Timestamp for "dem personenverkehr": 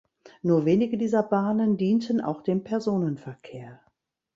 2.41-3.81